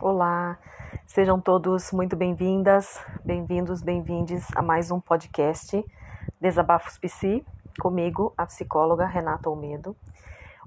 [0.00, 0.58] Olá,
[1.06, 5.84] sejam todos muito bem-vindas, bem-vindos, bem-vindes a mais um podcast
[6.40, 7.46] Desabafos Psi,
[7.78, 9.96] comigo, a psicóloga Renata Almedo.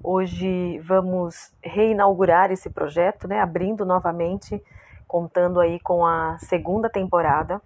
[0.02, 4.62] Hoje vamos reinaugurar esse projeto, né, abrindo novamente,
[5.06, 7.60] contando aí com a segunda temporada.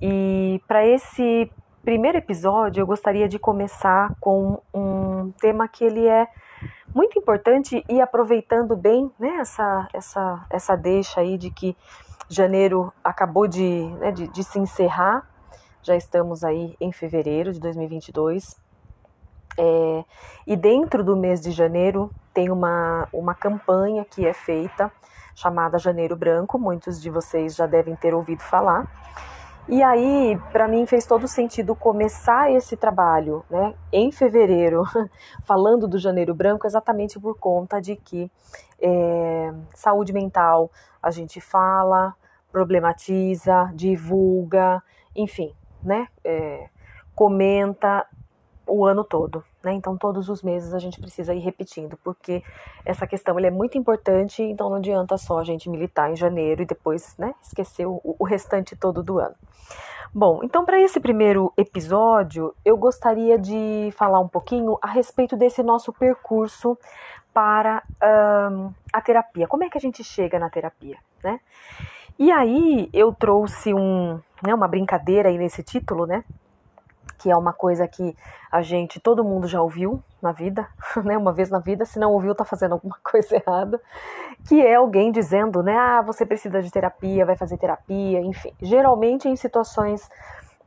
[0.00, 1.50] E para esse
[1.82, 6.28] primeiro episódio, eu gostaria de começar com um tema que ele é
[6.94, 11.76] muito importante e aproveitando bem né, essa, essa, essa deixa aí de que
[12.28, 15.28] janeiro acabou de, né, de, de se encerrar,
[15.82, 18.56] já estamos aí em fevereiro de 2022.
[19.58, 20.04] É,
[20.46, 24.92] e dentro do mês de janeiro tem uma, uma campanha que é feita
[25.34, 28.90] chamada Janeiro Branco, muitos de vocês já devem ter ouvido falar.
[29.68, 34.84] E aí, para mim, fez todo sentido começar esse trabalho né, em fevereiro,
[35.42, 38.30] falando do Janeiro Branco, exatamente por conta de que
[38.80, 40.70] é, saúde mental
[41.02, 42.14] a gente fala,
[42.52, 44.80] problematiza, divulga,
[45.16, 46.68] enfim, né, é,
[47.12, 48.06] comenta
[48.68, 49.42] o ano todo.
[49.66, 49.72] Né?
[49.72, 52.40] Então, todos os meses a gente precisa ir repetindo, porque
[52.84, 56.64] essa questão é muito importante, então não adianta só a gente militar em janeiro e
[56.64, 59.34] depois né, esquecer o, o restante todo do ano.
[60.14, 65.64] Bom, então para esse primeiro episódio, eu gostaria de falar um pouquinho a respeito desse
[65.64, 66.78] nosso percurso
[67.34, 67.82] para
[68.52, 69.48] um, a terapia.
[69.48, 71.40] Como é que a gente chega na terapia, né?
[72.16, 76.22] E aí eu trouxe um, né, uma brincadeira aí nesse título, né?
[77.26, 78.16] Que é uma coisa que
[78.52, 80.68] a gente, todo mundo já ouviu na vida,
[81.04, 81.18] né?
[81.18, 83.80] Uma vez na vida, se não ouviu, tá fazendo alguma coisa errada.
[84.46, 85.76] Que é alguém dizendo, né?
[85.76, 88.52] Ah, você precisa de terapia, vai fazer terapia, enfim.
[88.62, 90.08] Geralmente em situações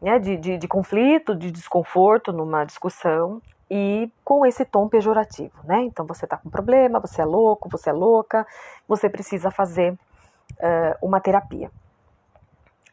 [0.02, 5.84] né, de, de, de conflito, de desconforto numa discussão, e com esse tom pejorativo, né?
[5.84, 8.46] Então você tá com problema, você é louco, você é louca,
[8.86, 11.72] você precisa fazer uh, uma terapia.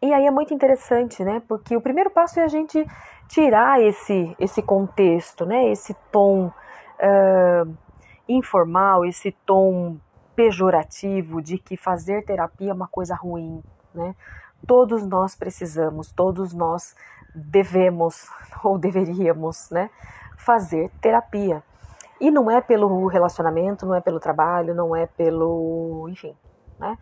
[0.07, 1.43] E aí é muito interessante, né?
[1.49, 2.87] Porque o primeiro passo é a gente
[3.29, 7.77] tirar esse, esse contexto, né, esse tom uh,
[8.29, 9.97] informal, esse tom
[10.37, 13.61] pejorativo de que fazer terapia é uma coisa ruim,
[13.93, 14.15] né?
[14.65, 16.95] Todos nós precisamos, todos nós
[17.35, 18.29] devemos
[18.63, 19.91] ou deveríamos, né,
[20.37, 21.65] fazer terapia.
[22.21, 26.33] E não é pelo relacionamento, não é pelo trabalho, não é pelo, enfim,
[26.79, 26.97] né?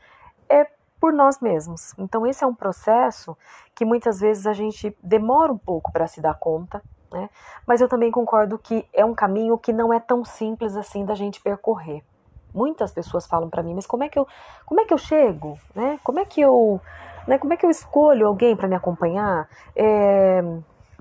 [0.49, 0.67] É
[1.05, 1.93] por nós mesmos.
[1.99, 3.37] Então, esse é um processo
[3.75, 6.81] que muitas vezes a gente demora um pouco para se dar conta,
[7.13, 7.29] né?
[7.67, 11.15] Mas eu também concordo que é um caminho que não é tão simples assim da
[11.15, 12.03] gente percorrer.
[12.55, 14.27] Muitas pessoas falam para mim, mas como é que eu,
[14.65, 16.01] como é que eu chego, né?
[16.03, 16.81] Como é que eu,
[17.29, 17.37] né?
[17.37, 19.47] Como é que eu escolho alguém para me acompanhar?
[19.77, 20.43] É,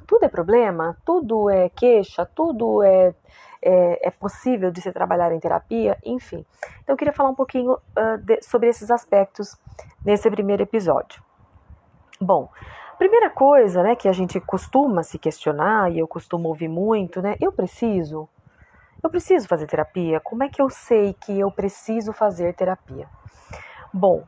[0.05, 3.15] tudo é problema, tudo é queixa, tudo é
[3.63, 6.45] é, é, possível de se trabalhar em terapia, enfim.
[6.81, 9.57] Então eu queria falar um pouquinho uh, de, sobre esses aspectos
[10.05, 11.23] nesse primeiro episódio.
[12.19, 12.49] Bom,
[12.97, 17.35] primeira coisa, né, que a gente costuma se questionar e eu costumo ouvir muito, né,
[17.39, 18.27] eu preciso,
[19.01, 20.19] eu preciso fazer terapia.
[20.19, 23.07] Como é que eu sei que eu preciso fazer terapia?
[23.93, 24.23] Bom,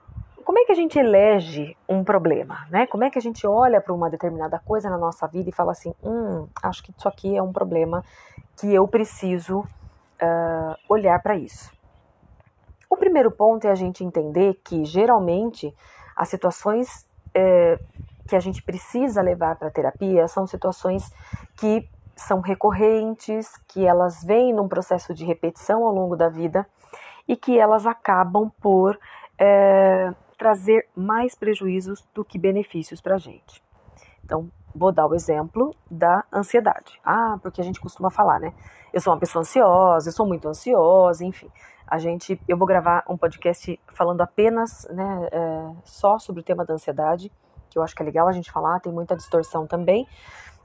[0.46, 2.86] como é que a gente elege um problema, né?
[2.86, 5.72] Como é que a gente olha para uma determinada coisa na nossa vida e fala
[5.72, 8.04] assim, hum, acho que isso aqui é um problema
[8.56, 11.74] que eu preciso uh, olhar para isso.
[12.88, 15.76] O primeiro ponto é a gente entender que geralmente
[16.16, 17.80] as situações é,
[18.28, 21.12] que a gente precisa levar para terapia são situações
[21.58, 26.68] que são recorrentes, que elas vêm num processo de repetição ao longo da vida
[27.28, 28.98] e que elas acabam por
[29.38, 33.64] é, trazer mais prejuízos do que benefícios para a gente.
[34.24, 37.00] Então, vou dar o exemplo da ansiedade.
[37.04, 38.54] Ah, porque a gente costuma falar, né?
[38.94, 41.50] Eu sou uma pessoa ansiosa, eu sou muito ansiosa, enfim.
[41.88, 46.66] A gente, eu vou gravar um podcast falando apenas, né, é, só sobre o tema
[46.66, 47.32] da ansiedade,
[47.70, 50.08] que eu acho que é legal a gente falar, tem muita distorção também.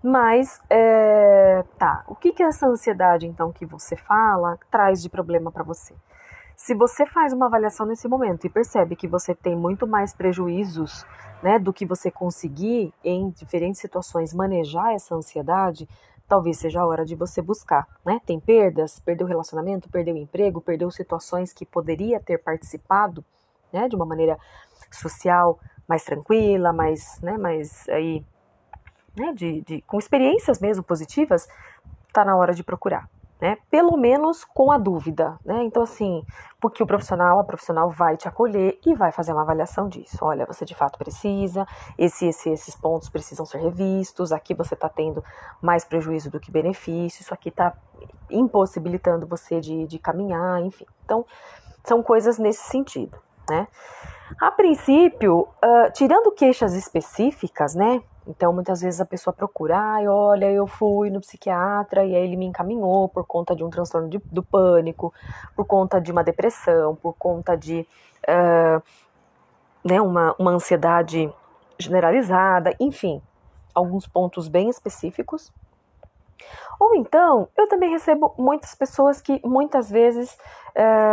[0.02, 5.52] Mas, é, tá, o que que essa ansiedade, então, que você fala, traz de problema
[5.52, 5.94] para você?
[6.62, 11.06] Se você faz uma avaliação nesse momento e percebe que você tem muito mais prejuízos
[11.42, 15.88] né, do que você conseguir em diferentes situações manejar essa ansiedade,
[16.28, 17.88] talvez seja a hora de você buscar.
[18.04, 18.20] Né?
[18.26, 23.24] Tem perdas, perdeu o relacionamento, perdeu o emprego, perdeu situações que poderia ter participado
[23.72, 24.38] né, de uma maneira
[24.90, 25.58] social
[25.88, 28.22] mais tranquila, mais, né, mais aí,
[29.16, 31.48] né, de, de, com experiências mesmo positivas,
[32.06, 33.08] está na hora de procurar
[33.40, 33.56] né?
[33.70, 35.64] Pelo menos com a dúvida, né?
[35.64, 36.22] Então, assim,
[36.60, 40.18] porque o profissional, a profissional vai te acolher e vai fazer uma avaliação disso.
[40.20, 41.66] Olha, você de fato precisa,
[41.96, 45.24] esse, esse, esses pontos precisam ser revistos, aqui você está tendo
[45.62, 47.72] mais prejuízo do que benefício, isso aqui está
[48.30, 50.86] impossibilitando você de, de caminhar, enfim.
[51.04, 51.24] Então,
[51.84, 53.66] são coisas nesse sentido, né?
[54.40, 58.02] A princípio, uh, tirando queixas específicas, né?
[58.26, 62.36] Então, muitas vezes a pessoa procura, ai, olha, eu fui no psiquiatra e aí ele
[62.36, 65.12] me encaminhou por conta de um transtorno de, do pânico,
[65.56, 67.86] por conta de uma depressão, por conta de
[68.28, 68.82] uh,
[69.82, 71.32] né, uma, uma ansiedade
[71.78, 73.22] generalizada, enfim,
[73.74, 75.52] alguns pontos bem específicos.
[76.78, 80.36] Ou então, eu também recebo muitas pessoas que muitas vezes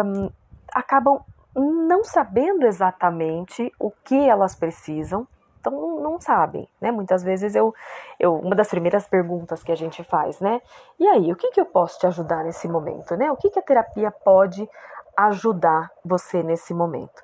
[0.05, 0.29] um,
[0.73, 1.21] acabam
[1.55, 5.27] não sabendo exatamente o que elas precisam,
[5.67, 6.91] então não, sabem, né?
[6.91, 7.73] Muitas vezes eu,
[8.19, 10.61] eu, uma das primeiras perguntas que a gente faz, né?
[10.99, 13.31] E aí, o que, que eu posso te ajudar nesse momento, né?
[13.31, 14.67] O que, que a terapia pode
[15.15, 17.21] ajudar você nesse momento?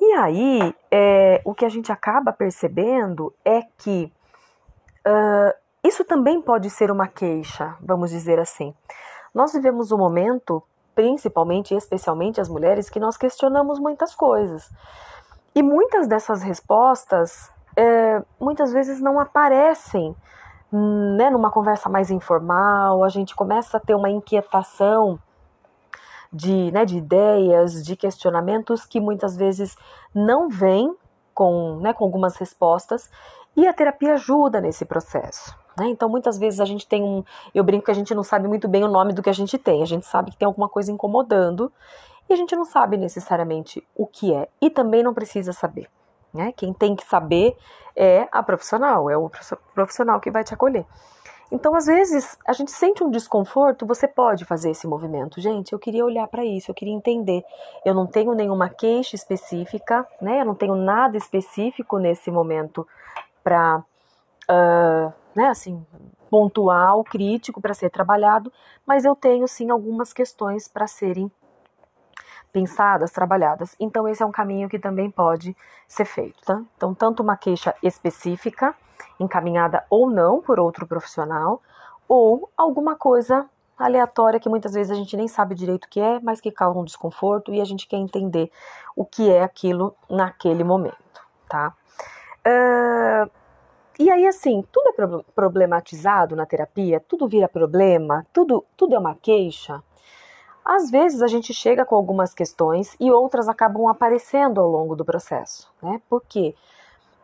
[0.00, 4.12] E aí, é, o que a gente acaba percebendo é que
[5.06, 5.54] uh,
[5.84, 8.74] isso também pode ser uma queixa, vamos dizer assim.
[9.34, 10.62] Nós vivemos um momento,
[10.94, 14.70] principalmente e especialmente as mulheres, que nós questionamos muitas coisas.
[15.54, 20.14] E muitas dessas respostas, é, muitas vezes não aparecem
[20.70, 25.18] né, numa conversa mais informal, a gente começa a ter uma inquietação
[26.32, 29.76] de, né, de ideias, de questionamentos que muitas vezes
[30.14, 30.96] não vêm
[31.34, 33.10] com, né, com algumas respostas
[33.54, 35.54] e a terapia ajuda nesse processo.
[35.78, 35.88] Né?
[35.88, 37.22] Então, muitas vezes a gente tem um.
[37.54, 39.58] Eu brinco que a gente não sabe muito bem o nome do que a gente
[39.58, 41.70] tem, a gente sabe que tem alguma coisa incomodando
[42.28, 45.88] e a gente não sabe necessariamente o que é e também não precisa saber.
[46.32, 46.52] Né?
[46.56, 47.56] Quem tem que saber
[47.94, 49.30] é a profissional, é o
[49.74, 50.86] profissional que vai te acolher.
[51.52, 55.38] Então, às vezes, a gente sente um desconforto, você pode fazer esse movimento.
[55.38, 57.44] Gente, eu queria olhar para isso, eu queria entender.
[57.84, 60.40] Eu não tenho nenhuma queixa específica, né?
[60.40, 62.88] Eu não tenho nada específico nesse momento
[63.44, 63.84] para, uh,
[64.48, 65.84] ah, né, assim,
[66.30, 68.50] pontual, crítico para ser trabalhado,
[68.86, 71.30] mas eu tenho sim algumas questões para serem
[72.52, 73.74] pensadas, trabalhadas.
[73.80, 75.56] Então, esse é um caminho que também pode
[75.88, 76.62] ser feito, tá?
[76.76, 78.74] Então, tanto uma queixa específica
[79.18, 81.62] encaminhada ou não por outro profissional,
[82.08, 86.20] ou alguma coisa aleatória que muitas vezes a gente nem sabe direito o que é,
[86.20, 88.50] mas que causa um desconforto e a gente quer entender
[88.94, 90.96] o que é aquilo naquele momento,
[91.48, 91.74] tá?
[92.46, 93.30] Uh,
[93.98, 99.14] e aí, assim, tudo é problematizado na terapia, tudo vira problema, tudo, tudo é uma
[99.14, 99.82] queixa.
[100.64, 105.04] Às vezes a gente chega com algumas questões e outras acabam aparecendo ao longo do
[105.04, 106.00] processo, né?
[106.08, 106.54] Porque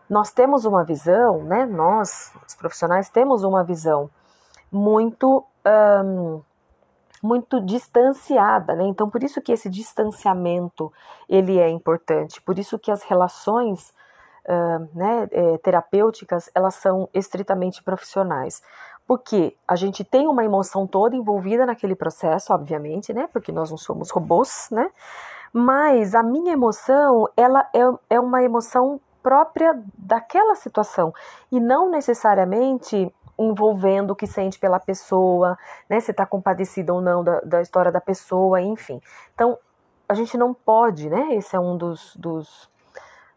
[0.08, 1.66] nós temos uma visão, né?
[1.66, 4.10] Nós, os profissionais, temos uma visão
[4.72, 5.44] muito
[7.22, 8.84] muito distanciada, né?
[8.84, 10.92] Então, por isso que esse distanciamento
[11.28, 13.92] ele é importante, por isso que as relações
[14.46, 18.62] uh, né, é, terapêuticas elas são estritamente profissionais,
[19.08, 23.26] porque a gente tem uma emoção toda envolvida naquele processo, obviamente, né?
[23.32, 24.90] Porque nós não somos robôs, né?
[25.50, 31.10] Mas a minha emoção, ela é, é uma emoção própria daquela situação
[31.50, 35.56] e não necessariamente envolvendo o que sente pela pessoa,
[35.88, 39.00] né, se está compadecido ou não da, da história da pessoa, enfim.
[39.34, 39.56] Então,
[40.06, 42.68] a gente não pode, né, esse é um dos, dos,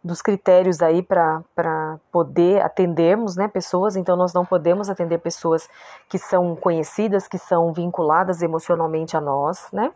[0.03, 5.69] dos critérios aí para poder atendermos né, pessoas, então nós não podemos atender pessoas
[6.09, 9.91] que são conhecidas, que são vinculadas emocionalmente a nós, né,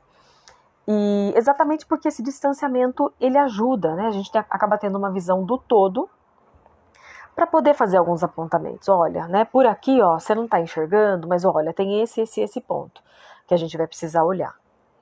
[0.88, 4.08] e exatamente porque esse distanciamento ele ajuda, né?
[4.08, 6.08] A gente acaba tendo uma visão do todo
[7.36, 8.88] para poder fazer alguns apontamentos.
[8.88, 9.46] Olha, né?
[9.46, 13.02] Por aqui, ó, você não está enxergando, mas olha, tem esse, esse, esse ponto
[13.48, 14.56] que a gente vai precisar olhar,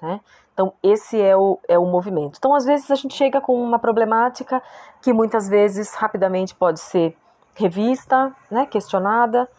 [0.03, 0.19] né?
[0.53, 2.35] Então esse é o, é o movimento.
[2.37, 4.61] Então às vezes a gente chega com uma problemática
[5.01, 7.17] que muitas vezes rapidamente pode ser
[7.55, 8.65] revista, né?
[8.65, 9.49] Questionada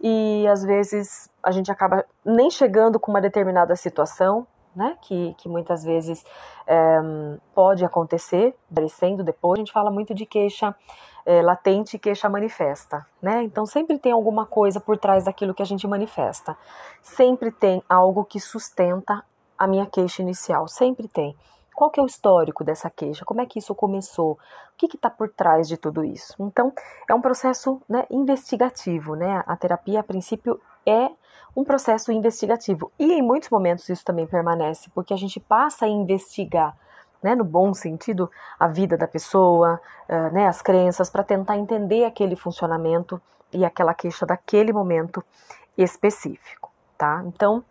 [0.00, 4.46] e às vezes a gente acaba nem chegando com uma determinada situação
[4.76, 6.24] né, que, que muitas vezes
[6.66, 7.00] é,
[7.54, 9.56] pode acontecer, aparecendo depois.
[9.56, 10.74] A gente fala muito de queixa
[11.24, 13.42] é, latente e queixa manifesta, né?
[13.44, 16.56] Então sempre tem alguma coisa por trás daquilo que a gente manifesta.
[17.02, 19.24] Sempre tem algo que sustenta
[19.58, 21.36] a minha queixa inicial, sempre tem.
[21.74, 23.24] Qual que é o histórico dessa queixa?
[23.24, 24.32] Como é que isso começou?
[24.32, 24.38] O
[24.76, 26.34] que está por trás de tudo isso?
[26.38, 26.72] Então,
[27.08, 29.42] é um processo né, investigativo, né?
[29.46, 31.10] A terapia, a princípio, é
[31.56, 32.92] um processo investigativo.
[32.98, 36.76] E em muitos momentos isso também permanece, porque a gente passa a investigar,
[37.22, 42.04] né, no bom sentido, a vida da pessoa, uh, né, as crenças, para tentar entender
[42.04, 43.20] aquele funcionamento
[43.52, 45.24] e aquela queixa daquele momento
[45.78, 47.22] específico, tá?
[47.26, 47.64] Então,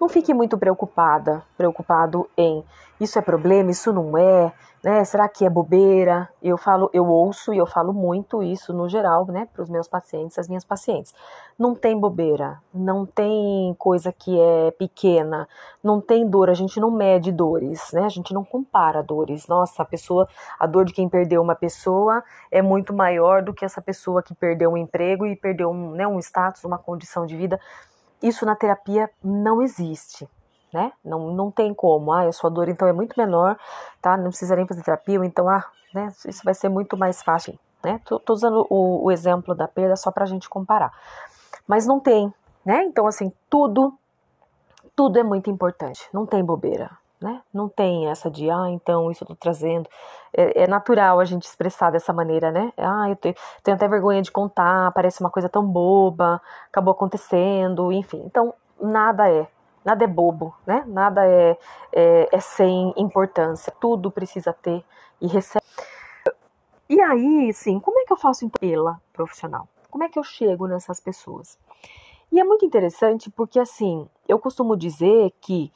[0.00, 2.64] não fique muito preocupada, preocupado em
[3.00, 4.52] isso é problema, isso não é,
[4.82, 5.04] né?
[5.04, 6.28] Será que é bobeira?
[6.42, 9.86] Eu falo, eu ouço e eu falo muito isso no geral, né, para os meus
[9.86, 11.14] pacientes, as minhas pacientes.
[11.58, 15.48] Não tem bobeira, não tem coisa que é pequena,
[15.82, 18.04] não tem dor, a gente não mede dores, né?
[18.04, 19.46] A gente não compara dores.
[19.46, 20.28] Nossa, a pessoa,
[20.58, 24.34] a dor de quem perdeu uma pessoa é muito maior do que essa pessoa que
[24.34, 27.60] perdeu um emprego e perdeu um, né, um status, uma condição de vida.
[28.22, 30.28] Isso na terapia não existe
[30.72, 30.92] né?
[31.04, 32.12] Não, não tem como.
[32.12, 33.58] Ah, a sua dor então é muito menor,
[34.00, 34.16] tá?
[34.16, 36.12] Não precisa nem fazer terapia, então, ah, né?
[36.26, 38.00] Isso vai ser muito mais fácil, né?
[38.04, 40.92] Tô, tô usando o, o, exemplo da perda só pra gente comparar.
[41.66, 42.32] Mas não tem,
[42.64, 42.84] né?
[42.84, 43.94] Então, assim, tudo,
[44.94, 46.08] tudo é muito importante.
[46.12, 47.42] Não tem bobeira, né?
[47.52, 49.88] Não tem essa de, ah, então isso eu tô trazendo.
[50.32, 52.72] É, é natural a gente expressar dessa maneira, né?
[52.76, 53.34] Ah, eu tenho,
[53.66, 58.22] até vergonha de contar, parece uma coisa tão boba, acabou acontecendo, enfim.
[58.24, 59.48] Então, nada é,
[59.84, 60.84] nada é bobo, né?
[60.86, 61.58] Nada é,
[61.92, 63.72] é, é sem importância.
[63.80, 64.84] Tudo precisa ter
[65.20, 65.64] e receber.
[66.88, 69.68] E aí, sim, como é que eu faço então pela profissional?
[69.90, 71.58] Como é que eu chego nessas pessoas?
[72.30, 75.72] E é muito interessante porque, assim, eu costumo dizer que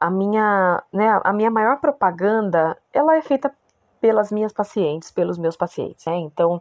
[0.00, 3.52] a minha, né, a minha maior propaganda, ela é feita
[4.00, 6.16] pelas minhas pacientes, pelos meus pacientes, né?
[6.16, 6.60] Então,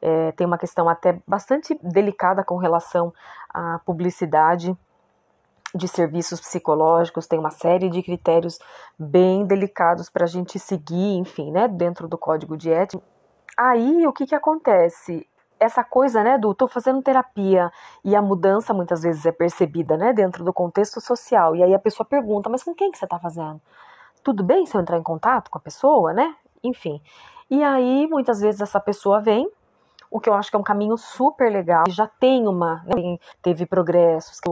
[0.00, 3.14] é, tem uma questão até bastante delicada com relação
[3.48, 4.76] à publicidade
[5.74, 8.58] de serviços psicológicos, tem uma série de critérios
[8.98, 13.02] bem delicados para a gente seguir, enfim, né, dentro do código de ética.
[13.56, 15.26] Aí o que, que acontece?
[15.62, 17.70] Essa coisa, né, do tô fazendo terapia
[18.04, 21.54] e a mudança muitas vezes é percebida, né, dentro do contexto social.
[21.54, 23.60] E aí a pessoa pergunta, mas com quem que você está fazendo?
[24.24, 26.34] Tudo bem se eu entrar em contato com a pessoa, né?
[26.64, 27.00] Enfim.
[27.48, 29.48] E aí muitas vezes essa pessoa vem,
[30.10, 33.64] o que eu acho que é um caminho super legal, já tem uma, né, teve
[33.64, 34.50] progressos, que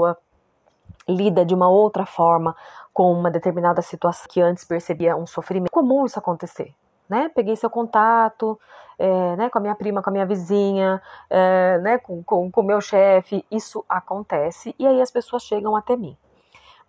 [1.08, 2.54] lida de uma outra forma
[2.92, 5.70] com uma determinada situação que antes percebia um sofrimento.
[5.72, 6.72] É comum isso acontecer,
[7.10, 7.28] né?
[7.34, 8.58] Peguei seu contato,
[9.00, 12.22] é, né, com a minha prima, com a minha vizinha, é, né, com
[12.54, 16.16] o meu chefe, isso acontece e aí as pessoas chegam até mim.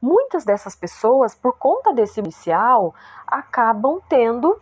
[0.02, 2.94] Muitas dessas pessoas, por conta desse inicial,
[3.26, 4.60] acabam tendo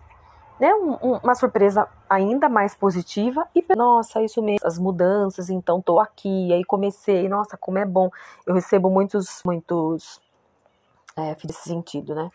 [0.60, 6.00] né, um, uma surpresa ainda mais positiva e nossa, isso mesmo, as mudanças, então tô
[6.00, 8.10] aqui, aí comecei, nossa, como é bom.
[8.46, 10.22] Eu recebo muitos, muitos
[11.18, 12.30] é, desse sentido, né?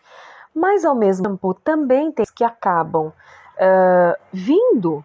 [0.55, 5.03] Mas ao mesmo tempo também tem que acabam uh, vindo,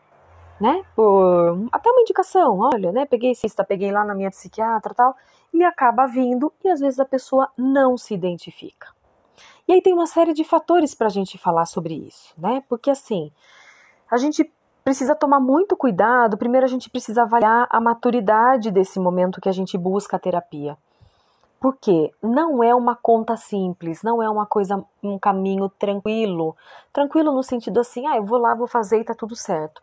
[0.61, 5.17] né, por até uma indicação, olha, né, peguei cista, peguei lá na minha psiquiatra tal,
[5.53, 8.89] e acaba vindo e às vezes a pessoa não se identifica.
[9.67, 12.63] E aí tem uma série de fatores para a gente falar sobre isso, né?
[12.69, 13.33] Porque assim,
[14.11, 14.51] a gente
[14.83, 16.37] precisa tomar muito cuidado.
[16.37, 20.77] Primeiro, a gente precisa avaliar a maturidade desse momento que a gente busca a terapia.
[21.61, 26.57] Porque não é uma conta simples, não é uma coisa, um caminho tranquilo.
[26.91, 29.83] Tranquilo no sentido assim, ah, eu vou lá, vou fazer e tá tudo certo.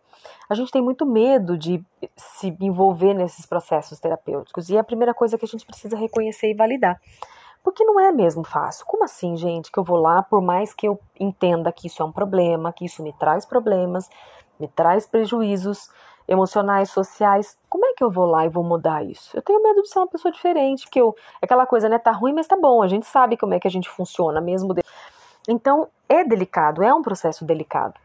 [0.50, 1.84] A gente tem muito medo de
[2.16, 4.70] se envolver nesses processos terapêuticos.
[4.70, 7.00] E é a primeira coisa que a gente precisa reconhecer e validar.
[7.64, 8.84] Porque não é mesmo fácil.
[8.86, 12.06] Como assim, gente, que eu vou lá, por mais que eu entenda que isso é
[12.06, 14.10] um problema, que isso me traz problemas,
[14.60, 15.92] me traz prejuízos
[16.28, 19.36] emocionais, sociais, como é que eu vou lá e vou mudar isso?
[19.36, 22.34] Eu tenho medo de ser uma pessoa diferente, que eu, aquela coisa, né, tá ruim,
[22.34, 24.74] mas tá bom, a gente sabe como é que a gente funciona mesmo.
[24.74, 24.82] De...
[25.48, 27.96] Então, é delicado, é um processo delicado,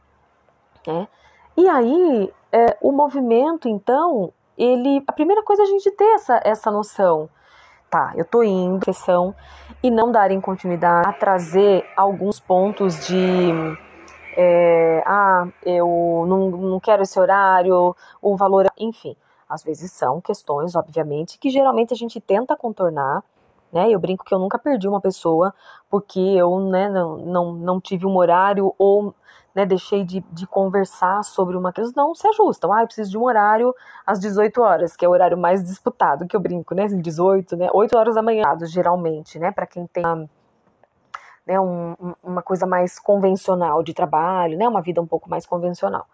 [0.86, 1.08] né?
[1.56, 6.40] E aí, é, o movimento, então, ele, a primeira coisa é a gente ter essa,
[6.44, 7.28] essa noção,
[7.90, 9.34] tá, eu tô indo sessão
[9.82, 13.52] e não darem continuidade a trazer alguns pontos de
[14.36, 19.16] é, ah, eu não, não quero esse horário, o valor, enfim.
[19.48, 23.22] Às vezes são questões, obviamente, que geralmente a gente tenta contornar,
[23.72, 23.90] né?
[23.90, 25.54] Eu brinco que eu nunca perdi uma pessoa
[25.90, 29.14] porque eu né, não, não, não tive um horário ou
[29.54, 32.72] né, deixei de, de conversar sobre uma coisa, não se ajustam.
[32.72, 33.74] Ah, eu preciso de um horário
[34.06, 36.86] às 18 horas, que é o horário mais disputado, que eu brinco, né?
[36.86, 37.68] 18, né?
[37.72, 39.50] 8 horas da manhã, geralmente, né?
[39.50, 40.28] Para quem tem
[41.46, 44.68] né, um, uma coisa mais convencional de trabalho, né?
[44.68, 46.06] Uma vida um pouco mais convencional.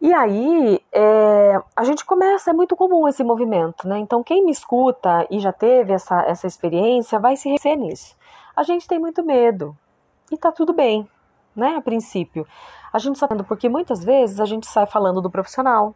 [0.00, 3.98] E aí, é, a gente começa, é muito comum esse movimento, né?
[3.98, 8.16] Então, quem me escuta e já teve essa, essa experiência vai se reconhecer nisso.
[8.56, 9.76] A gente tem muito medo.
[10.32, 11.06] E tá tudo bem,
[11.54, 11.76] né?
[11.76, 12.46] A princípio.
[12.92, 15.94] A gente só tendo porque muitas vezes a gente sai falando do profissional,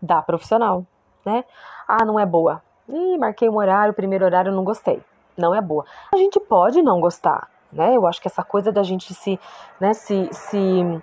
[0.00, 0.86] da profissional,
[1.24, 1.44] né?
[1.86, 2.62] Ah, não é boa.
[2.88, 5.02] Ih, marquei um horário, primeiro horário, não gostei.
[5.36, 5.84] Não é boa.
[6.12, 7.96] A gente pode não gostar, né?
[7.96, 9.38] Eu acho que essa coisa da gente se,
[9.80, 11.02] né, se, se,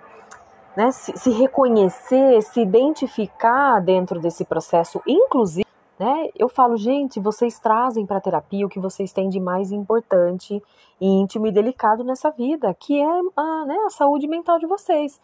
[0.76, 5.66] né, se, se reconhecer, se identificar dentro desse processo, inclusive
[5.98, 6.30] Né?
[6.36, 10.60] Eu falo, gente, vocês trazem para a terapia o que vocês têm de mais importante,
[11.00, 15.20] íntimo e delicado nessa vida, que é a, né, a saúde mental de vocês.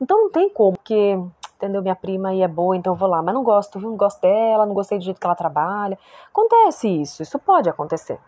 [0.00, 1.18] Então não tem como, porque,
[1.56, 1.80] entendeu?
[1.80, 3.88] Minha prima aí é boa, então vou lá, mas não gosto, viu?
[3.88, 5.98] Não gosto dela, não gostei do jeito que ela trabalha.
[6.30, 8.18] Acontece isso, isso pode acontecer,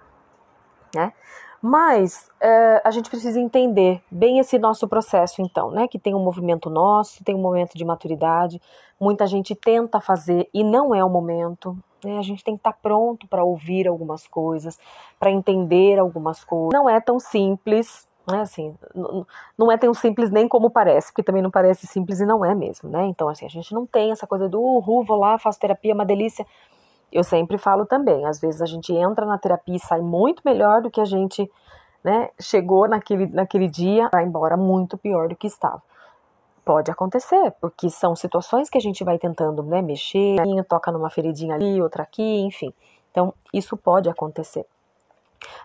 [0.94, 1.12] né?
[1.62, 5.86] Mas é, a gente precisa entender bem esse nosso processo, então, né?
[5.86, 8.60] Que tem um movimento nosso, tem um momento de maturidade.
[8.98, 11.76] Muita gente tenta fazer e não é o momento.
[12.02, 12.18] Né?
[12.18, 14.78] A gente tem que estar pronto para ouvir algumas coisas,
[15.18, 16.72] para entender algumas coisas.
[16.72, 18.40] Não é tão simples, né?
[18.40, 18.74] Assim,
[19.58, 22.54] não é tão simples nem como parece, porque também não parece simples e não é
[22.54, 23.04] mesmo, né?
[23.04, 25.94] Então, assim, a gente não tem essa coisa do uhul, vou lá, faço terapia, é
[25.94, 26.46] uma delícia
[27.12, 30.82] eu sempre falo também, às vezes a gente entra na terapia e sai muito melhor
[30.82, 31.50] do que a gente
[32.02, 35.82] né, chegou naquele, naquele dia, vai embora muito pior do que estava.
[36.64, 40.36] Pode acontecer, porque são situações que a gente vai tentando né, mexer,
[40.68, 42.72] toca numa feridinha ali, outra aqui, enfim.
[43.10, 44.64] Então, isso pode acontecer.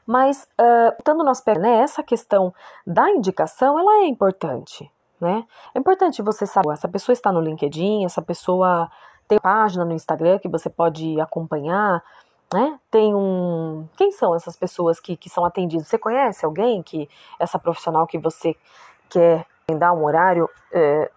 [0.06, 2.54] Mas, uh, nós né, essa questão
[2.88, 5.46] da indicação, ela é importante, né?
[5.74, 8.90] É importante você saber, essa pessoa está no LinkedIn, essa pessoa
[9.28, 12.04] tem página no Instagram que você pode acompanhar,
[12.54, 12.80] né?
[12.92, 13.88] Tem um.
[13.98, 15.88] Quem são essas pessoas que, que são atendidas?
[15.88, 18.56] Você conhece alguém que essa profissional que você
[19.10, 19.46] quer
[19.78, 20.48] dar um horário?
[20.72, 21.12] É,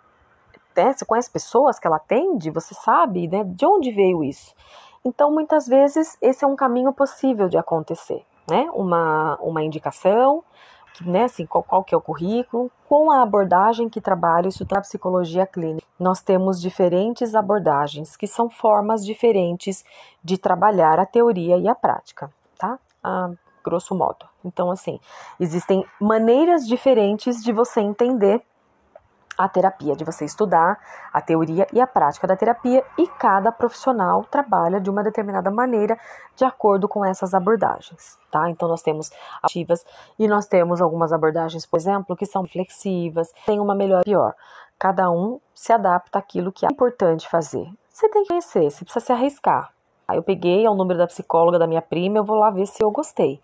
[0.76, 0.92] né?
[0.92, 2.50] Você conhece pessoas que ela atende?
[2.50, 3.44] Você sabe né?
[3.44, 4.54] de onde veio isso?
[5.04, 8.68] Então, muitas vezes, esse é um caminho possível de acontecer, né?
[8.72, 10.42] Uma, uma indicação,
[11.04, 14.80] né, assim, qual, qual que é o currículo, com a abordagem que trabalha isso da
[14.80, 15.86] psicologia clínica.
[15.98, 19.84] Nós temos diferentes abordagens, que são formas diferentes
[20.22, 22.78] de trabalhar a teoria e a prática, tá?
[23.02, 23.30] A
[23.68, 24.26] grosso modo.
[24.44, 24.98] Então, assim,
[25.38, 28.42] existem maneiras diferentes de você entender
[29.38, 30.80] a terapia, de você estudar
[31.12, 35.96] a teoria e a prática da terapia, e cada profissional trabalha de uma determinada maneira
[36.34, 38.50] de acordo com essas abordagens, tá?
[38.50, 39.86] Então nós temos ativas
[40.18, 44.34] e nós temos algumas abordagens, por exemplo, que são flexivas, tem uma melhor e pior.
[44.76, 47.68] Cada um se adapta àquilo que é importante fazer.
[47.90, 49.72] Você tem que conhecer, você precisa se arriscar.
[50.06, 52.66] Aí eu peguei é o número da psicóloga da minha prima, eu vou lá ver
[52.66, 53.40] se eu gostei.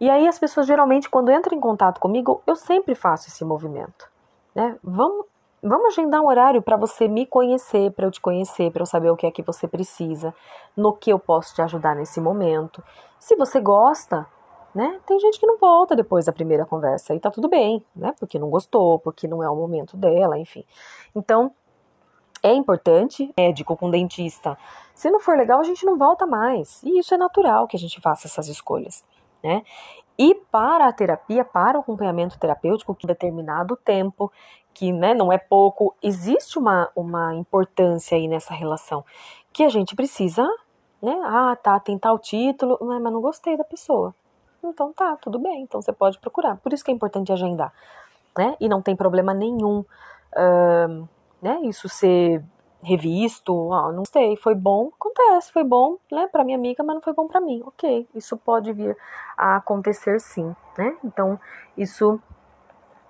[0.00, 4.09] E aí as pessoas geralmente quando entram em contato comigo, eu sempre faço esse movimento.
[4.54, 4.76] Né?
[4.82, 5.26] Vamos,
[5.62, 9.10] vamos agendar um horário para você me conhecer, para eu te conhecer, para eu saber
[9.10, 10.34] o que é que você precisa,
[10.76, 12.82] no que eu posso te ajudar nesse momento.
[13.18, 14.26] Se você gosta,
[14.74, 15.00] né?
[15.06, 18.14] Tem gente que não volta depois da primeira conversa e tá tudo bem, né?
[18.18, 20.64] Porque não gostou, porque não é o momento dela, enfim.
[21.14, 21.52] Então,
[22.42, 24.56] é importante, médico com dentista.
[24.94, 26.82] Se não for legal, a gente não volta mais.
[26.82, 29.04] E isso é natural que a gente faça essas escolhas,
[29.42, 29.62] né?
[30.20, 34.30] E para a terapia, para o acompanhamento terapêutico, que determinado tempo,
[34.74, 39.02] que né, não é pouco, existe uma, uma importância aí nessa relação
[39.50, 40.46] que a gente precisa,
[41.00, 41.18] né?
[41.24, 44.14] Ah, tá, tentar o título, mas não gostei da pessoa.
[44.62, 46.58] Então tá, tudo bem, então você pode procurar.
[46.58, 47.72] Por isso que é importante agendar,
[48.36, 48.54] né?
[48.60, 51.08] E não tem problema nenhum, uh,
[51.40, 51.60] né?
[51.62, 52.44] Isso ser
[52.82, 53.52] revisto,
[53.94, 57.26] não sei, foi bom, acontece, foi bom, né, para minha amiga, mas não foi bom
[57.26, 57.62] para mim.
[57.66, 58.96] OK, isso pode vir
[59.36, 60.96] a acontecer sim, né?
[61.04, 61.38] Então,
[61.76, 62.20] isso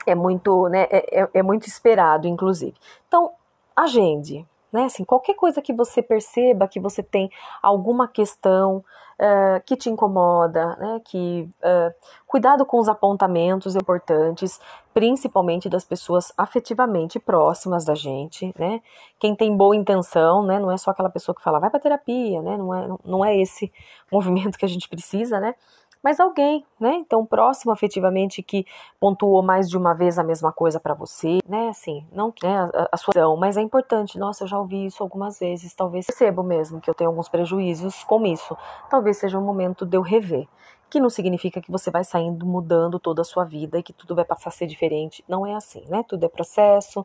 [0.06, 2.74] é muito, né, é, é, é muito esperado, inclusive.
[3.06, 3.32] Então,
[3.76, 4.84] agende, né?
[4.84, 7.30] Assim, qualquer coisa que você perceba que você tem
[7.62, 8.84] alguma questão
[9.20, 11.00] uh, que te incomoda, né?
[11.04, 11.94] Que uh,
[12.26, 14.58] cuidado com os apontamentos importantes,
[14.94, 18.80] principalmente das pessoas afetivamente próximas da gente, né?
[19.18, 20.58] Quem tem boa intenção, né?
[20.58, 22.56] Não é só aquela pessoa que fala vai para terapia, né?
[22.56, 23.70] Não é, não é esse
[24.10, 25.54] movimento que a gente precisa, né?
[26.02, 26.94] Mas alguém, né?
[26.94, 28.64] Então, próximo afetivamente que
[28.98, 31.68] pontuou mais de uma vez a mesma coisa para você, né?
[31.68, 34.18] Assim, não né, a, a sua ação, mas é importante.
[34.18, 35.74] Nossa, eu já ouvi isso algumas vezes.
[35.74, 38.56] Talvez percebo mesmo que eu tenho alguns prejuízos com isso.
[38.88, 40.48] Talvez seja o momento de eu rever.
[40.88, 44.14] Que não significa que você vai saindo mudando toda a sua vida e que tudo
[44.14, 45.24] vai passar a ser diferente.
[45.28, 46.02] Não é assim, né?
[46.08, 47.04] Tudo é processo.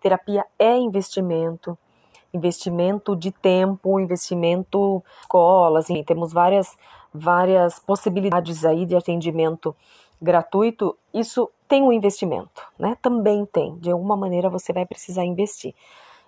[0.00, 1.78] Terapia é investimento
[2.34, 6.76] investimento de tempo, investimento escolas, enfim, temos várias
[7.12, 9.74] várias possibilidades aí de atendimento
[10.20, 12.96] gratuito, isso tem um investimento, né?
[13.02, 13.76] Também tem.
[13.78, 15.74] De alguma maneira você vai precisar investir.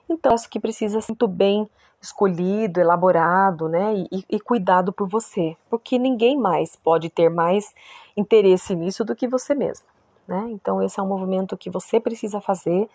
[0.09, 1.69] Então, acho que precisa ser muito bem
[2.01, 3.95] escolhido, elaborado, né?
[4.11, 7.75] E, e, cuidado por você, porque ninguém mais pode ter mais
[8.17, 9.87] interesse nisso do que você mesmo,
[10.29, 10.47] né?
[10.51, 12.89] Então, esse é um movimento que você precisa fazer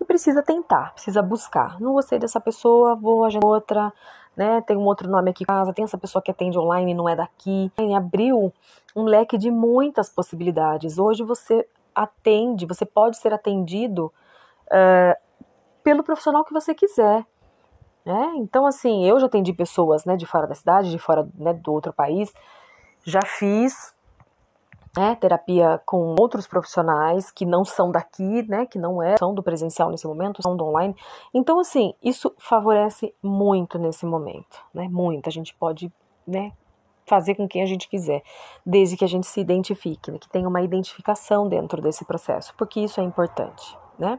[0.00, 1.80] e precisa tentar, precisa buscar.
[1.80, 3.92] Não gostei dessa pessoa, vou agendar outra,
[4.40, 4.62] né?
[4.62, 7.14] Tem um outro nome aqui casa, tem essa pessoa que atende online e não é
[7.14, 7.70] daqui.
[7.94, 8.50] Abriu
[8.96, 10.96] um leque de muitas possibilidades.
[10.98, 14.10] Hoje você atende, você pode ser atendido
[14.68, 15.14] uh,
[15.84, 17.26] pelo profissional que você quiser.
[18.02, 18.32] né?
[18.36, 21.70] Então, assim, eu já atendi pessoas, né, de fora da cidade, de fora, né, do
[21.70, 22.32] outro país,
[23.04, 23.94] já fiz
[24.96, 29.42] né, terapia com outros profissionais que não são daqui, né, que não é, são do
[29.42, 30.94] presencial nesse momento, são do online.
[31.32, 35.28] Então, assim, isso favorece muito nesse momento, né, muito.
[35.28, 35.92] A gente pode,
[36.26, 36.52] né,
[37.06, 38.22] fazer com quem a gente quiser,
[38.64, 42.80] desde que a gente se identifique, né, que tenha uma identificação dentro desse processo, porque
[42.80, 44.18] isso é importante, né.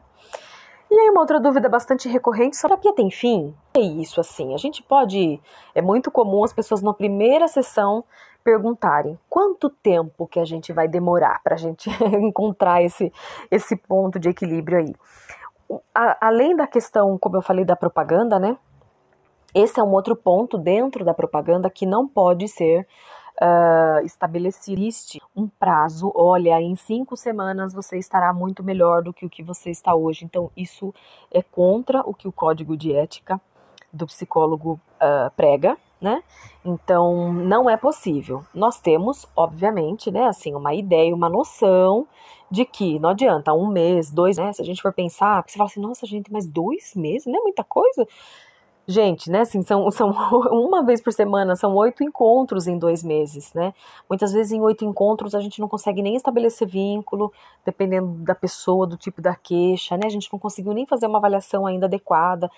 [0.94, 3.54] E aí uma outra dúvida bastante recorrente, a terapia tem fim?
[3.72, 5.40] É isso assim, a gente pode,
[5.74, 8.04] é muito comum as pessoas na primeira sessão
[8.44, 11.88] perguntarem quanto tempo que a gente vai demorar para a gente
[12.20, 13.10] encontrar esse,
[13.50, 14.94] esse ponto de equilíbrio aí.
[15.94, 18.58] A, além da questão, como eu falei, da propaganda, né?
[19.54, 22.86] Esse é um outro ponto dentro da propaganda que não pode ser
[23.40, 24.04] uh,
[25.34, 26.12] um prazo.
[26.14, 30.24] Olha, em cinco semanas você estará muito melhor do que o que você está hoje.
[30.24, 30.94] Então, isso
[31.30, 33.40] é contra o que o código de ética
[33.92, 36.22] do psicólogo uh, prega, né?
[36.64, 38.44] Então, não é possível.
[38.54, 42.06] Nós temos, obviamente, né, assim, uma ideia, uma noção
[42.50, 44.52] de que não adianta um mês, dois, né?
[44.52, 47.42] Se a gente for pensar, você fala assim, nossa, gente, mas dois meses, não é
[47.42, 48.06] muita coisa?
[48.86, 50.10] Gente, né, assim, são, são
[50.50, 53.72] uma vez por semana, são oito encontros em dois meses, né?
[54.08, 57.32] Muitas vezes em oito encontros a gente não consegue nem estabelecer vínculo,
[57.64, 60.06] dependendo da pessoa, do tipo da queixa, né?
[60.06, 62.50] A gente não conseguiu nem fazer uma avaliação ainda adequada.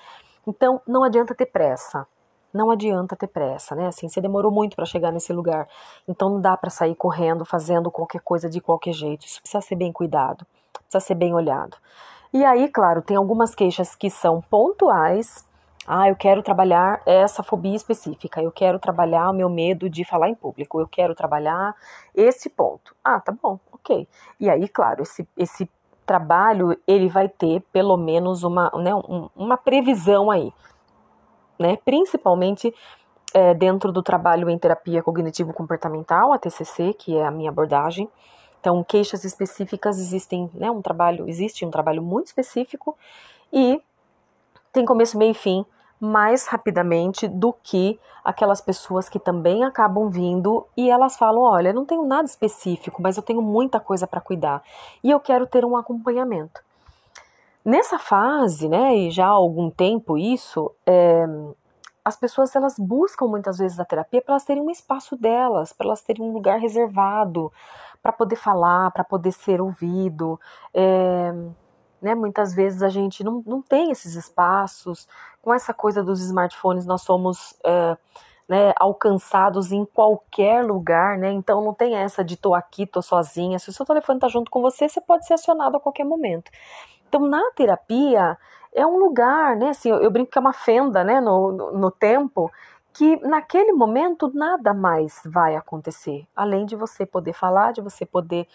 [0.47, 2.07] Então, não adianta ter pressa.
[2.55, 3.89] Não adianta ter pressa, né?
[3.89, 5.69] Assim, você demorou muito para chegar nesse lugar.
[6.07, 9.27] Então não dá para sair correndo, fazendo qualquer coisa de qualquer jeito.
[9.27, 11.77] Isso precisa ser bem cuidado, precisa ser bem olhado.
[12.33, 15.45] E aí, claro, tem algumas queixas que são pontuais,
[15.87, 20.31] ah, eu quero trabalhar essa fobia específica, eu quero trabalhar o meu medo de falar
[20.31, 21.75] em público, eu quero trabalhar
[22.14, 22.97] esse ponto.
[23.05, 24.09] Ah, tá bom, ok.
[24.40, 25.68] E aí, claro, esse, esse
[26.07, 30.53] trabalho, ele vai ter pelo menos uma, né, um, uma previsão aí,
[31.59, 31.77] né?
[31.85, 32.75] Principalmente
[33.35, 38.09] é, dentro do trabalho em terapia cognitivo-comportamental, a TCC, que é a minha abordagem.
[38.59, 40.70] Então, queixas específicas existem, né?
[40.70, 42.97] Um trabalho, existe um trabalho muito específico
[43.53, 43.83] e
[44.73, 45.66] tem começo, meio e fim
[46.00, 51.74] mais rapidamente do que aquelas pessoas que também acabam vindo e elas falam: olha, eu
[51.74, 54.62] não tenho nada específico, mas eu tenho muita coisa para cuidar
[55.02, 56.62] e eu quero ter um acompanhamento.
[57.64, 61.24] Nessa fase, né, e já há algum tempo isso, é,
[62.04, 65.87] as pessoas elas buscam muitas vezes a terapia para elas terem um espaço delas, para
[65.87, 67.50] elas terem um lugar reservado,
[68.02, 70.38] para poder falar, para poder ser ouvido.
[70.74, 71.33] É,
[72.05, 72.14] né?
[72.14, 75.09] Muitas vezes a gente não, não tem esses espaços.
[75.43, 77.97] Com essa coisa dos smartphones, nós somos é,
[78.49, 81.33] né, alcançados em qualquer lugar, né?
[81.33, 83.59] Então não tem essa de tô aqui, tô sozinha.
[83.59, 86.51] Se o seu telefone tá junto com você, você pode ser acionado a qualquer momento.
[87.09, 88.37] Então na terapia
[88.73, 89.71] é um lugar, né?
[89.71, 91.21] Assim, eu, eu brinco que é uma fenda, né?
[91.21, 92.53] No, no, no tempo
[92.93, 98.47] que naquele momento nada mais vai acontecer, além de você poder falar, de você poder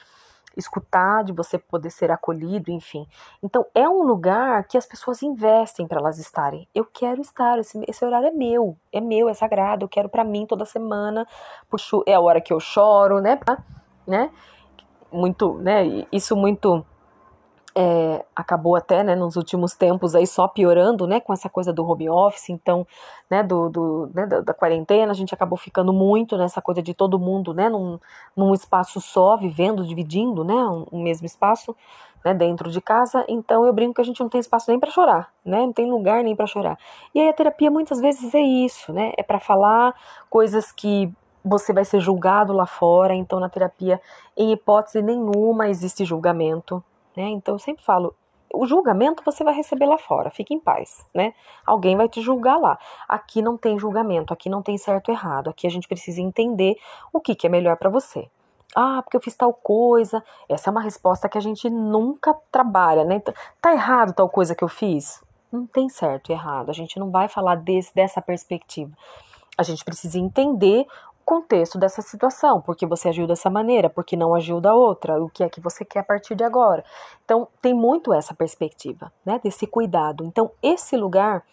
[0.59, 3.07] escutar, de você poder ser acolhido, enfim.
[3.41, 6.67] Então é um lugar que as pessoas investem para elas estarem.
[6.73, 10.23] Eu quero estar, esse, esse horário é meu, é meu, é sagrado, eu quero para
[10.23, 11.27] mim toda semana.
[11.69, 13.39] Puxo, é a hora que eu choro, né?
[14.05, 14.29] né?
[15.11, 16.05] Muito, né?
[16.11, 16.85] Isso muito
[17.75, 21.85] é, acabou até né, nos últimos tempos aí só piorando né, com essa coisa do
[21.87, 22.85] home office, então,
[23.29, 26.93] né, do, do né, da, da, quarentena, a gente acabou ficando muito nessa coisa de
[26.93, 27.99] todo mundo né, num,
[28.35, 31.75] num espaço só, vivendo, dividindo né, um, um mesmo espaço
[32.25, 34.91] né, dentro de casa, então eu brinco que a gente não tem espaço nem para
[34.91, 36.77] chorar, né, não tem lugar nem para chorar.
[37.13, 39.93] E aí a terapia muitas vezes é isso, né, é para falar
[40.29, 41.11] coisas que
[41.45, 44.01] você vai ser julgado lá fora, então na terapia,
[44.35, 46.83] em hipótese nenhuma, existe julgamento,
[47.15, 47.29] né?
[47.29, 48.15] Então eu sempre falo,
[48.53, 51.33] o julgamento você vai receber lá fora, fique em paz, né?
[51.65, 52.79] Alguém vai te julgar lá.
[53.07, 56.75] Aqui não tem julgamento, aqui não tem certo e errado, aqui a gente precisa entender
[57.13, 58.29] o que, que é melhor para você.
[58.75, 60.23] Ah, porque eu fiz tal coisa.
[60.47, 63.21] Essa é uma resposta que a gente nunca trabalha, né?
[63.61, 65.23] Tá errado tal coisa que eu fiz?
[65.51, 66.69] Não tem certo e errado.
[66.69, 68.91] A gente não vai falar desse, dessa perspectiva.
[69.57, 70.85] A gente precisa entender
[71.29, 75.43] contexto dessa situação, porque você agiu dessa maneira, porque não agiu da outra, o que
[75.43, 76.83] é que você quer a partir de agora.
[77.23, 80.25] Então, tem muito essa perspectiva, né, desse cuidado.
[80.25, 81.43] Então, esse lugar,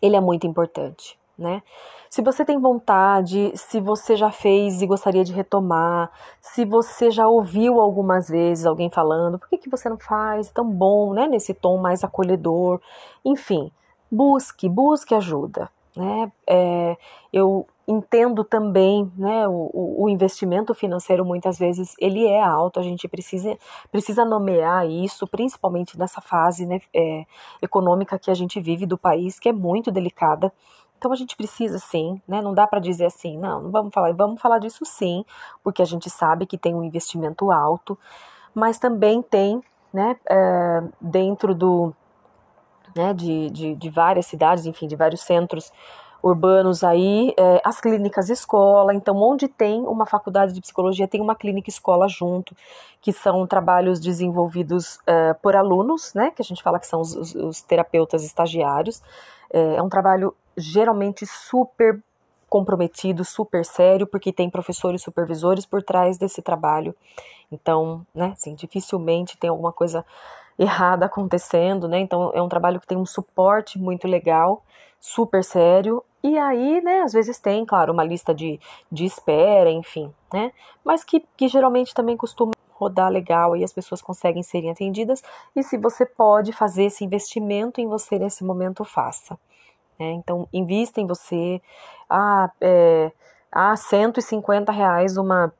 [0.00, 1.64] ele é muito importante, né?
[2.08, 6.08] Se você tem vontade, se você já fez e gostaria de retomar,
[6.40, 10.48] se você já ouviu algumas vezes alguém falando, por que, que você não faz?
[10.48, 11.26] É tão bom, né?
[11.26, 12.80] Nesse tom mais acolhedor.
[13.24, 13.72] Enfim,
[14.08, 15.68] busque, busque ajuda.
[15.96, 16.30] Né?
[16.46, 16.96] É,
[17.32, 23.06] eu entendo também, né, o, o, investimento financeiro muitas vezes ele é alto, a gente
[23.06, 23.56] precisa,
[23.92, 27.24] precisa nomear isso, principalmente nessa fase né, é,
[27.62, 30.52] econômica que a gente vive do país, que é muito delicada.
[30.98, 32.40] Então a gente precisa sim, né?
[32.40, 35.24] Não dá para dizer assim, não, não vamos falar, vamos falar disso sim,
[35.62, 37.98] porque a gente sabe que tem um investimento alto,
[38.54, 41.94] mas também tem, né, é, dentro do,
[42.96, 45.70] né, de, de, de várias cidades, enfim, de vários centros
[46.26, 51.36] urbanos aí, é, as clínicas escola, então onde tem uma faculdade de psicologia tem uma
[51.36, 52.54] clínica escola junto,
[53.00, 57.14] que são trabalhos desenvolvidos é, por alunos, né, que a gente fala que são os,
[57.34, 59.00] os, terapeutas estagiários,
[59.52, 62.02] é, é um trabalho geralmente super
[62.48, 66.94] comprometido, super sério, porque tem professores supervisores por trás desse trabalho,
[67.52, 70.04] então, né, assim, dificilmente tem alguma coisa
[70.58, 72.00] errada acontecendo, né?
[72.00, 74.64] Então é um trabalho que tem um suporte muito legal,
[75.06, 76.02] super sério.
[76.22, 78.58] E aí, né, às vezes tem, claro, uma lista de,
[78.90, 80.52] de espera, enfim, né?
[80.84, 85.22] Mas que, que geralmente também costuma rodar legal e as pessoas conseguem serem atendidas.
[85.54, 89.38] E se você pode fazer esse investimento em você nesse momento, faça.
[89.98, 90.10] Né?
[90.12, 91.62] Então, invista em você.
[92.10, 93.12] Ah, é,
[93.52, 95.52] ah, 150 reais uma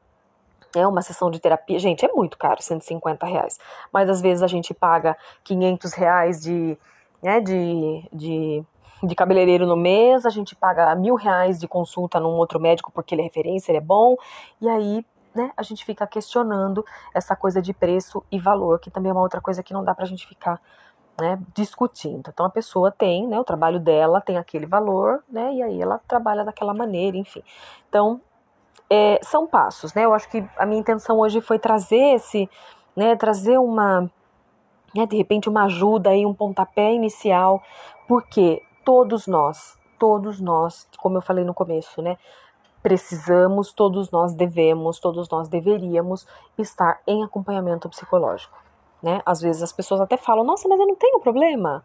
[0.74, 3.58] é uma sessão de terapia, gente, é muito caro, 150 reais.
[3.90, 6.76] Mas às vezes a gente paga 500 reais de,
[7.22, 8.64] né, de, de,
[9.02, 13.14] de cabeleireiro no mês, a gente paga mil reais de consulta num outro médico porque
[13.14, 14.16] ele é referência, ele é bom,
[14.60, 15.04] e aí
[15.34, 19.20] né, a gente fica questionando essa coisa de preço e valor, que também é uma
[19.20, 20.60] outra coisa que não dá pra gente ficar
[21.20, 22.30] né, discutindo.
[22.32, 26.00] Então a pessoa tem, né, o trabalho dela tem aquele valor, né, e aí ela
[26.08, 27.42] trabalha daquela maneira, enfim.
[27.88, 28.20] Então
[28.88, 30.04] é, são passos, né?
[30.04, 32.48] Eu acho que a minha intenção hoje foi trazer esse,
[32.94, 34.10] né, trazer uma,
[34.94, 37.62] né, de repente uma ajuda aí, um pontapé inicial,
[38.06, 42.16] porque todos nós, todos nós, como eu falei no começo, né,
[42.80, 46.24] precisamos, todos nós devemos, todos nós deveríamos
[46.56, 48.56] estar em acompanhamento psicológico,
[49.02, 49.20] né?
[49.26, 51.84] Às vezes as pessoas até falam, nossa, mas eu não tenho problema,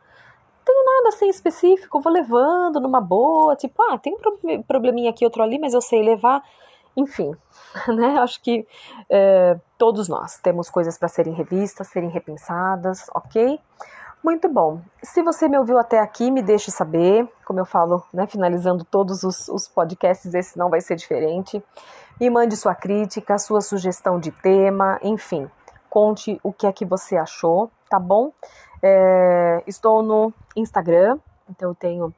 [0.63, 5.41] tenho nada assim específico, vou levando numa boa, tipo, ah, tem um probleminha aqui, outro
[5.41, 6.43] ali, mas eu sei levar.
[6.95, 7.33] Enfim,
[7.87, 8.19] né?
[8.19, 8.67] Acho que
[9.09, 13.59] é, todos nós temos coisas para serem revistas, serem repensadas, ok?
[14.23, 14.81] Muito bom.
[15.01, 17.27] Se você me ouviu até aqui, me deixe saber.
[17.43, 21.63] Como eu falo, né, finalizando todos os, os podcasts, esse não vai ser diferente.
[22.19, 25.49] Me mande sua crítica, sua sugestão de tema, enfim.
[25.89, 28.31] Conte o que é que você achou, tá bom?
[28.83, 31.17] É, estou no Instagram,
[31.49, 32.13] então eu tenho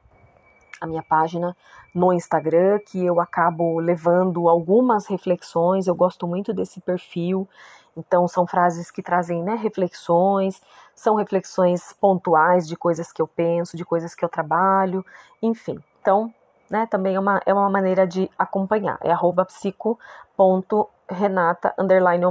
[0.80, 1.56] a minha página
[1.94, 5.86] no Instagram, que eu acabo levando algumas reflexões.
[5.86, 7.48] Eu gosto muito desse perfil.
[7.96, 10.60] Então, são frases que trazem né, reflexões,
[10.94, 15.04] são reflexões pontuais de coisas que eu penso, de coisas que eu trabalho,
[15.42, 15.82] enfim.
[16.00, 16.32] Então,
[16.70, 18.98] né, também é uma, é uma maneira de acompanhar.
[19.00, 22.24] É arroba psico.renata underline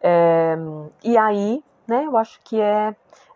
[0.00, 0.56] É,
[1.02, 2.94] e aí, né, eu acho que é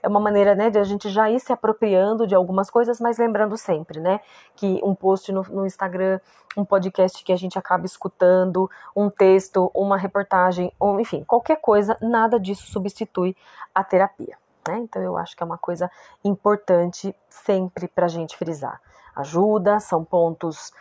[0.08, 3.18] é uma maneira né, de a gente já ir se apropriando de algumas coisas, mas
[3.18, 4.20] lembrando sempre, né,
[4.56, 6.18] que um post no, no Instagram,
[6.56, 11.96] um podcast que a gente acaba escutando, um texto, uma reportagem, ou, enfim, qualquer coisa,
[12.00, 13.36] nada disso substitui
[13.74, 14.36] a terapia.
[14.66, 14.78] Né?
[14.78, 15.90] Então eu acho que é uma coisa
[16.24, 18.80] importante sempre para a gente frisar.
[19.14, 20.72] Ajuda, são pontos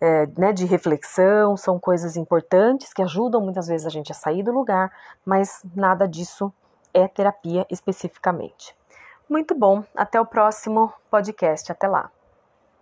[0.00, 4.42] é, né, de reflexão, são coisas importantes que ajudam muitas vezes a gente a sair
[4.42, 4.92] do lugar,
[5.24, 6.52] mas nada disso
[6.96, 8.74] é terapia especificamente.
[9.28, 11.70] Muito bom, até o próximo podcast.
[11.70, 12.10] Até lá.